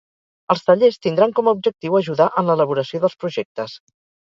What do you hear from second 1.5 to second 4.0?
a objectiu ajudar en l’elaboració dels projectes.